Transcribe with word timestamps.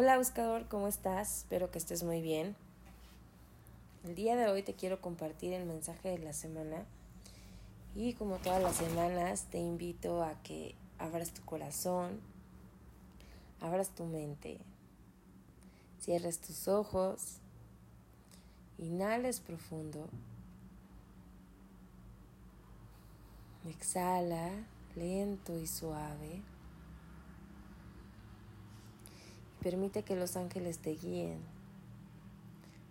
Hola 0.00 0.16
buscador, 0.16 0.68
¿cómo 0.68 0.86
estás? 0.86 1.38
Espero 1.38 1.72
que 1.72 1.78
estés 1.78 2.04
muy 2.04 2.22
bien. 2.22 2.54
El 4.04 4.14
día 4.14 4.36
de 4.36 4.46
hoy 4.46 4.62
te 4.62 4.74
quiero 4.74 5.00
compartir 5.00 5.52
el 5.52 5.66
mensaje 5.66 6.10
de 6.10 6.20
la 6.20 6.32
semana 6.32 6.84
y 7.96 8.12
como 8.12 8.36
todas 8.36 8.62
las 8.62 8.76
semanas 8.76 9.46
te 9.50 9.58
invito 9.58 10.22
a 10.22 10.40
que 10.44 10.76
abras 11.00 11.32
tu 11.32 11.42
corazón, 11.44 12.20
abras 13.60 13.88
tu 13.88 14.04
mente, 14.04 14.60
cierres 16.00 16.38
tus 16.38 16.68
ojos, 16.68 17.38
inhales 18.78 19.40
profundo, 19.40 20.06
exhala 23.68 24.52
lento 24.94 25.58
y 25.58 25.66
suave. 25.66 26.40
Permite 29.68 30.02
que 30.02 30.16
los 30.16 30.36
ángeles 30.38 30.78
te 30.78 30.94
guíen 30.94 31.40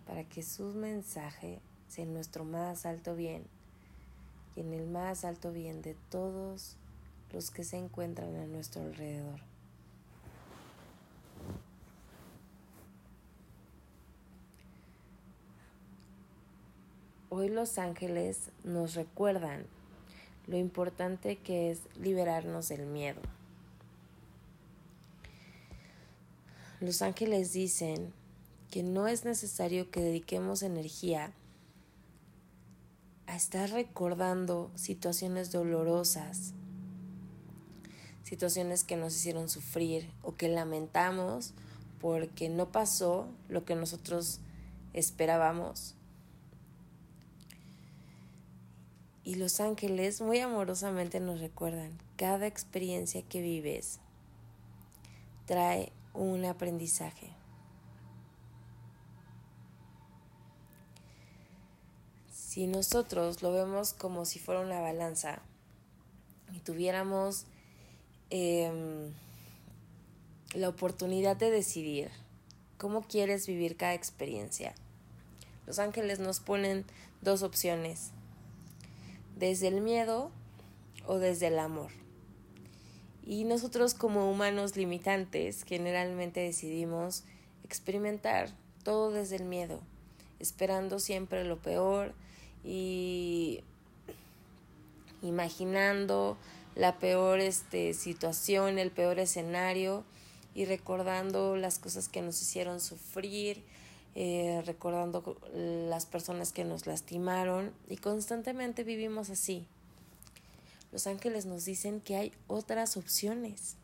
para 0.06 0.22
que 0.22 0.44
su 0.44 0.62
mensaje 0.74 1.58
sea 1.88 2.04
en 2.04 2.14
nuestro 2.14 2.44
más 2.44 2.86
alto 2.86 3.16
bien 3.16 3.42
y 4.54 4.60
en 4.60 4.72
el 4.72 4.86
más 4.86 5.24
alto 5.24 5.50
bien 5.50 5.82
de 5.82 5.96
todos 6.08 6.76
los 7.32 7.50
que 7.50 7.64
se 7.64 7.78
encuentran 7.78 8.36
a 8.36 8.46
nuestro 8.46 8.82
alrededor. 8.82 9.40
Hoy 17.28 17.48
los 17.48 17.76
ángeles 17.78 18.52
nos 18.62 18.94
recuerdan 18.94 19.66
lo 20.46 20.56
importante 20.56 21.38
que 21.38 21.72
es 21.72 21.80
liberarnos 21.96 22.68
del 22.68 22.86
miedo. 22.86 23.20
Los 26.80 27.02
ángeles 27.02 27.52
dicen 27.52 28.12
que 28.70 28.84
no 28.84 29.08
es 29.08 29.24
necesario 29.24 29.90
que 29.90 30.00
dediquemos 30.00 30.62
energía 30.62 31.32
a 33.26 33.34
estar 33.34 33.70
recordando 33.70 34.70
situaciones 34.76 35.50
dolorosas, 35.50 36.54
situaciones 38.22 38.84
que 38.84 38.96
nos 38.96 39.16
hicieron 39.16 39.48
sufrir 39.48 40.08
o 40.22 40.36
que 40.36 40.48
lamentamos 40.48 41.52
porque 42.00 42.48
no 42.48 42.70
pasó 42.70 43.28
lo 43.48 43.64
que 43.64 43.74
nosotros 43.74 44.38
esperábamos. 44.92 45.96
Y 49.24 49.34
los 49.34 49.58
ángeles 49.58 50.20
muy 50.20 50.38
amorosamente 50.38 51.18
nos 51.18 51.40
recuerdan, 51.40 51.98
cada 52.16 52.46
experiencia 52.46 53.20
que 53.22 53.42
vives 53.42 53.98
trae 55.44 55.92
un 56.18 56.44
aprendizaje. 56.44 57.30
Si 62.32 62.66
nosotros 62.66 63.40
lo 63.42 63.52
vemos 63.52 63.92
como 63.92 64.24
si 64.24 64.40
fuera 64.40 64.60
una 64.60 64.80
balanza 64.80 65.40
y 66.52 66.58
tuviéramos 66.58 67.46
em, 68.30 69.12
la 70.54 70.68
oportunidad 70.68 71.36
de 71.36 71.50
decidir 71.50 72.10
cómo 72.78 73.02
quieres 73.02 73.46
vivir 73.46 73.76
cada 73.76 73.94
experiencia, 73.94 74.74
los 75.66 75.78
ángeles 75.78 76.18
nos 76.18 76.40
ponen 76.40 76.84
dos 77.22 77.42
opciones, 77.42 78.10
desde 79.36 79.68
el 79.68 79.80
miedo 79.80 80.32
o 81.06 81.18
desde 81.18 81.46
el 81.46 81.60
amor. 81.60 81.92
Y 83.28 83.44
nosotros 83.44 83.92
como 83.92 84.30
humanos 84.30 84.74
limitantes 84.74 85.62
generalmente 85.64 86.40
decidimos 86.40 87.24
experimentar 87.62 88.48
todo 88.84 89.10
desde 89.10 89.36
el 89.36 89.44
miedo, 89.44 89.80
esperando 90.38 90.98
siempre 90.98 91.44
lo 91.44 91.58
peor 91.58 92.14
y 92.64 93.60
imaginando 95.20 96.38
la 96.74 96.98
peor 96.98 97.40
este, 97.40 97.92
situación, 97.92 98.78
el 98.78 98.90
peor 98.90 99.18
escenario 99.18 100.04
y 100.54 100.64
recordando 100.64 101.54
las 101.54 101.78
cosas 101.78 102.08
que 102.08 102.22
nos 102.22 102.40
hicieron 102.40 102.80
sufrir, 102.80 103.62
eh, 104.14 104.62
recordando 104.64 105.36
las 105.52 106.06
personas 106.06 106.52
que 106.54 106.64
nos 106.64 106.86
lastimaron 106.86 107.72
y 107.90 107.98
constantemente 107.98 108.84
vivimos 108.84 109.28
así, 109.28 109.66
los 110.92 111.06
ángeles 111.06 111.46
nos 111.46 111.64
dicen 111.64 112.00
que 112.00 112.16
hay 112.16 112.32
otras 112.46 112.96
opciones 112.96 113.76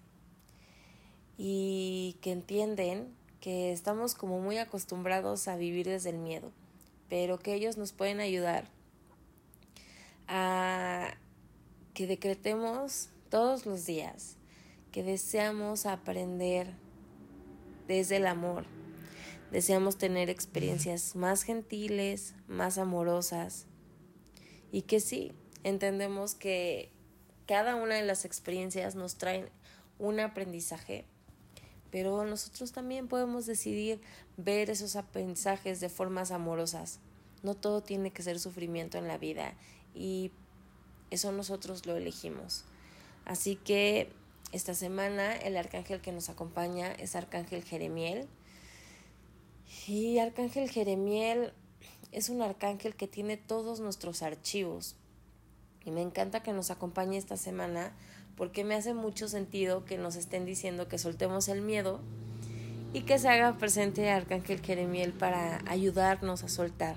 y 1.37 2.17
que 2.21 2.33
entienden 2.33 3.15
que 3.41 3.73
estamos 3.73 4.15
como 4.15 4.41
muy 4.41 4.59
acostumbrados 4.59 5.49
a 5.49 5.57
vivir 5.57 5.87
desde 5.87 6.11
el 6.11 6.19
miedo, 6.19 6.51
pero 7.09 7.39
que 7.39 7.55
ellos 7.55 7.77
nos 7.77 7.93
pueden 7.93 8.21
ayudar 8.21 8.71
a 10.29 11.15
que 11.93 12.07
decretemos 12.07 13.11
todos 13.29 13.67
los 13.67 13.85
días 13.85 14.37
que 14.91 15.03
deseamos 15.03 15.87
aprender 15.87 16.73
desde 17.87 18.17
el 18.17 18.27
amor, 18.27 18.65
deseamos 19.51 19.99
tener 19.99 20.31
experiencias 20.31 21.15
más 21.15 21.43
gentiles, 21.43 22.35
más 22.49 22.79
amorosas 22.79 23.67
y 24.73 24.83
que 24.83 25.01
sí, 25.01 25.33
entendemos 25.65 26.35
que 26.35 26.91
cada 27.47 27.75
una 27.75 27.97
de 27.97 28.05
las 28.05 28.25
experiencias 28.25 28.95
nos 28.95 29.17
traen 29.17 29.49
un 29.99 30.21
aprendizaje, 30.21 31.05
pero 31.91 32.25
nosotros 32.25 32.73
también 32.73 33.09
podemos 33.09 33.47
decidir 33.47 34.01
ver 34.37 34.71
esos 34.71 34.97
aprendizajes 34.97 35.81
de 35.81 35.89
formas 35.89 36.31
amorosas. 36.31 37.01
No 37.43 37.55
todo 37.55 37.83
tiene 37.83 38.11
que 38.11 38.23
ser 38.23 38.39
sufrimiento 38.39 38.99
en 38.99 39.09
la 39.09 39.19
vida 39.19 39.55
y 39.95 40.31
eso 41.11 41.33
nosotros 41.33 41.87
lo 41.87 41.97
elegimos. 41.97 42.65
Así 43.25 43.57
que 43.57 44.11
esta 44.53 44.75
semana 44.75 45.35
el 45.35 45.57
arcángel 45.57 46.01
que 46.01 46.13
nos 46.13 46.29
acompaña 46.29 46.93
es 46.93 47.17
Arcángel 47.17 47.65
Jeremiel. 47.65 48.29
Y 49.87 50.19
Arcángel 50.19 50.71
Jeremiel 50.71 51.53
es 52.13 52.29
un 52.29 52.43
arcángel 52.43 52.95
que 52.95 53.09
tiene 53.09 53.37
todos 53.37 53.81
nuestros 53.81 54.23
archivos. 54.23 54.97
Y 55.85 55.91
me 55.91 56.03
encanta 56.03 56.43
que 56.43 56.53
nos 56.53 56.71
acompañe 56.71 57.19
esta 57.19 57.37
semana 57.37 57.93
porque 58.37 58.65
me 58.65 58.75
hace 58.75 58.95
mucho 58.95 59.29
sentido 59.29 59.85
que 59.85 59.99
nos 59.99 60.17
estén 60.17 60.45
diciendo 60.45 60.89
que 60.89 60.99
soltemos 60.99 61.49
el 61.49 61.61
miedo 61.61 62.01
y 62.93 63.03
que 63.03 63.19
se 63.19 63.29
haga 63.29 63.59
presente 63.59 64.11
Arcángel 64.11 64.61
Jeremiel 64.61 65.13
para 65.13 65.61
ayudarnos 65.67 66.45
a 66.45 66.49
soltar. 66.49 66.97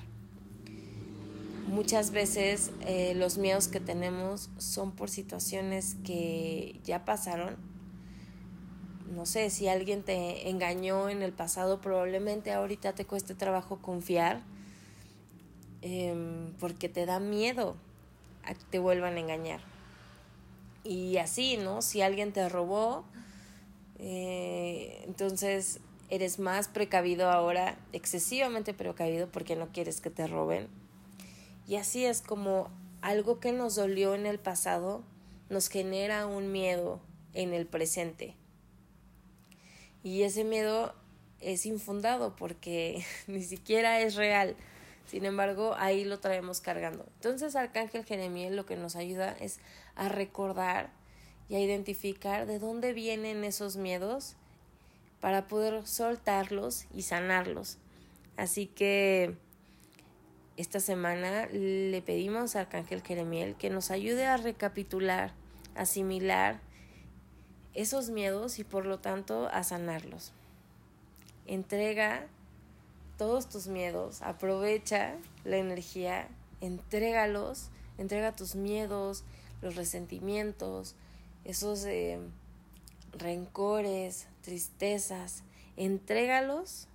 Muchas 1.68 2.12
veces 2.12 2.72
eh, 2.86 3.14
los 3.16 3.38
miedos 3.38 3.68
que 3.68 3.80
tenemos 3.80 4.50
son 4.58 4.92
por 4.92 5.10
situaciones 5.10 5.98
que 6.06 6.80
ya 6.86 7.04
pasaron. 7.04 7.58
No 9.14 9.26
sé, 9.26 9.50
si 9.50 9.68
alguien 9.68 10.04
te 10.04 10.50
engañó 10.50 11.10
en 11.10 11.22
el 11.22 11.34
pasado, 11.34 11.82
probablemente 11.82 12.54
ahorita 12.54 12.94
te 12.94 13.06
cueste 13.06 13.36
trabajo 13.36 13.80
confiar 13.82 14.44
em, 15.82 16.54
porque 16.60 16.90
te 16.90 17.06
da 17.06 17.20
miedo 17.20 17.76
te 18.70 18.80
vuelvan 18.80 19.18
a 19.18 19.20
engañar. 19.20 19.62
Y 20.84 21.18
así, 21.18 21.58
¿no? 21.58 21.82
Si 21.82 22.02
alguien 22.02 22.32
te 22.32 22.48
robó, 22.50 23.06
eh, 24.00 25.04
entonces 25.06 25.80
eres 26.10 26.40
más 26.40 26.68
precavido 26.68 27.30
ahora, 27.30 27.78
excesivamente 27.92 28.74
precavido 28.74 29.28
porque 29.30 29.56
no 29.56 29.68
quieres 29.72 30.00
que 30.02 30.10
te 30.10 30.28
roben. 30.28 30.68
Y 31.68 31.76
así 31.76 32.06
es 32.06 32.22
como 32.22 32.70
algo 33.02 33.40
que 33.40 33.52
nos 33.52 33.76
dolió 33.76 34.16
en 34.16 34.26
el 34.26 34.40
pasado 34.40 35.04
nos 35.50 35.70
genera 35.70 36.26
un 36.26 36.52
miedo 36.52 37.00
en 37.34 37.54
el 37.54 37.66
presente. 37.66 38.36
Y 40.04 40.24
ese 40.24 40.44
miedo 40.44 40.94
es 41.40 41.66
infundado 41.66 42.36
porque 42.36 43.04
ni 43.28 43.44
siquiera 43.44 44.02
es 44.02 44.16
real. 44.16 44.56
Sin 45.08 45.26
embargo, 45.26 45.74
ahí 45.78 46.04
lo 46.04 46.20
traemos 46.20 46.62
cargando. 46.62 47.06
Entonces, 47.16 47.56
Arcángel 47.56 48.04
Jeremiel 48.04 48.56
lo 48.56 48.66
que 48.66 48.76
nos 48.76 48.96
ayuda 48.96 49.32
es 49.40 49.60
a 49.96 50.10
recordar 50.10 50.92
y 51.50 51.56
a 51.56 51.60
identificar 51.60 52.46
de 52.46 52.60
dónde 52.60 52.94
vienen 52.94 53.44
esos 53.44 53.78
miedos 53.78 54.36
para 55.22 55.48
poder 55.48 55.88
soltarlos 55.88 56.86
y 56.94 57.04
sanarlos. 57.04 57.78
Así 58.36 58.68
que 58.68 59.36
esta 60.58 60.80
semana 60.80 61.48
le 61.48 62.02
pedimos 62.02 62.56
a 62.56 62.62
Arcángel 62.62 63.02
Jeremiel 63.02 63.56
que 63.56 63.70
nos 63.70 63.92
ayude 63.92 64.26
a 64.26 64.38
recapitular, 64.38 65.32
asimilar 65.76 66.60
esos 67.74 68.10
miedos 68.10 68.60
y 68.60 68.64
por 68.64 68.86
lo 68.86 69.00
tanto 69.00 69.48
a 69.52 69.64
sanarlos. 69.64 70.34
Entrega 71.46 72.28
todos 73.18 73.50
tus 73.50 73.68
miedos, 73.68 74.22
aprovecha 74.22 75.16
la 75.44 75.58
energía, 75.58 76.28
entrégalos, 76.62 77.70
entrega 77.98 78.36
tus 78.36 78.56
miedos, 78.56 79.24
los 79.62 79.76
resentimientos, 79.76 80.96
esos 81.44 81.84
eh, 81.86 82.20
rencores, 83.14 84.28
tristezas, 84.42 85.44
Entrégalos 85.78 86.88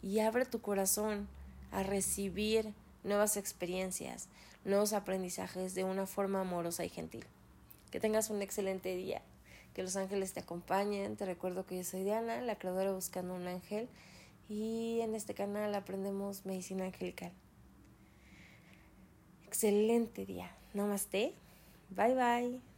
y 0.00 0.20
abre 0.20 0.46
tu 0.46 0.60
corazón 0.60 1.26
a 1.72 1.82
recibir 1.82 2.72
nuevas 3.02 3.36
experiencias, 3.36 4.28
nuevos 4.64 4.92
aprendizajes 4.92 5.74
de 5.74 5.82
una 5.82 6.06
forma 6.06 6.40
amorosa 6.40 6.84
y 6.84 6.90
gentil. 6.90 7.26
Que 7.90 7.98
tengas 7.98 8.30
un 8.30 8.40
excelente 8.40 8.94
día, 8.94 9.20
que 9.74 9.82
los 9.82 9.96
ángeles 9.96 10.32
te 10.32 10.40
acompañen. 10.40 11.16
Te 11.16 11.26
recuerdo 11.26 11.66
que 11.66 11.76
yo 11.78 11.82
soy 11.82 12.04
Diana, 12.04 12.40
la 12.40 12.56
creadora 12.56 12.92
Buscando 12.92 13.34
un 13.34 13.48
Ángel, 13.48 13.88
y 14.48 15.00
en 15.00 15.14
este 15.14 15.34
canal 15.34 15.74
aprendemos 15.74 16.44
medicina 16.44 16.84
angelical. 16.84 17.32
Excelente 19.46 20.26
día. 20.26 20.50
Namaste. 20.74 21.34
Bye 21.90 22.14
bye. 22.14 22.73